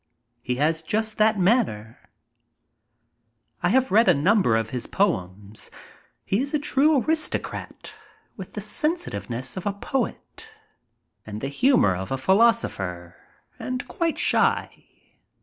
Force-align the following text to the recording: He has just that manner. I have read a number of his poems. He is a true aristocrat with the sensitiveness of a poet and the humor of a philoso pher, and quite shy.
He 0.41 0.55
has 0.55 0.81
just 0.81 1.19
that 1.19 1.37
manner. 1.37 1.99
I 3.61 3.69
have 3.69 3.91
read 3.91 4.07
a 4.07 4.15
number 4.15 4.55
of 4.55 4.71
his 4.71 4.87
poems. 4.87 5.69
He 6.25 6.41
is 6.41 6.55
a 6.55 6.57
true 6.57 6.99
aristocrat 7.03 7.93
with 8.35 8.53
the 8.53 8.61
sensitiveness 8.61 9.57
of 9.57 9.67
a 9.67 9.73
poet 9.73 10.49
and 11.23 11.39
the 11.39 11.49
humor 11.49 11.95
of 11.95 12.11
a 12.11 12.17
philoso 12.17 12.67
pher, 12.75 13.13
and 13.59 13.87
quite 13.87 14.17
shy. 14.17 14.85